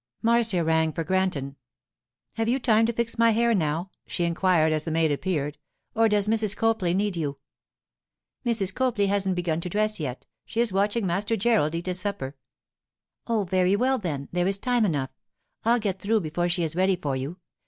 Marcia 0.23 0.63
rang 0.63 0.91
for 0.91 1.03
Granton. 1.03 1.57
'Have 2.33 2.49
you 2.49 2.57
time 2.57 2.87
to 2.87 2.91
fix 2.91 3.19
my 3.19 3.29
hair 3.29 3.53
now?' 3.53 3.91
she 4.07 4.23
inquired 4.23 4.73
as 4.73 4.83
the 4.83 4.89
maid 4.89 5.11
appeared, 5.11 5.59
'or 5.93 6.09
does 6.09 6.27
Mrs. 6.27 6.55
Copley 6.57 6.95
need 6.95 7.15
you?' 7.15 7.37
'Mrs. 8.43 8.73
Copley 8.73 9.05
hasn't 9.05 9.35
begun 9.35 9.61
to 9.61 9.69
dress 9.69 9.99
yet; 9.99 10.25
she 10.43 10.59
is 10.59 10.73
watching 10.73 11.05
Master 11.05 11.37
Gerald 11.37 11.75
eat 11.75 11.85
his 11.85 11.99
supper.' 11.99 12.35
'Oh, 13.27 13.43
very 13.43 13.75
well, 13.75 13.99
then, 13.99 14.27
there 14.31 14.47
is 14.47 14.57
time 14.57 14.85
enough; 14.85 15.11
I'll 15.65 15.77
get 15.77 15.99
through 15.99 16.21
before 16.21 16.49
she 16.49 16.63
is 16.63 16.75
ready 16.75 16.95
for 16.95 17.15
you. 17.15 17.37